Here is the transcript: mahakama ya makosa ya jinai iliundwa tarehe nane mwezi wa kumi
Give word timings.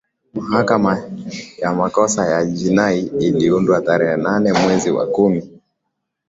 mahakama 0.33 1.07
ya 1.57 1.73
makosa 1.73 2.25
ya 2.25 2.45
jinai 2.45 2.99
iliundwa 3.01 3.81
tarehe 3.81 4.17
nane 4.17 4.53
mwezi 4.53 4.91
wa 4.91 5.07
kumi 5.07 5.59